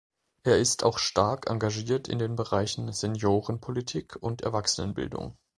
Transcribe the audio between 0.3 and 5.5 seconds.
Er ist auch stark engagiert in den Bereichen Seniorenpolitik und Erwachsenenbildung.